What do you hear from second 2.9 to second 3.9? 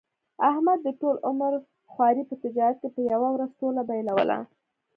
په یوه ورځ ټوله